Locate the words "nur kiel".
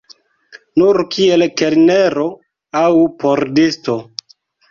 0.81-1.43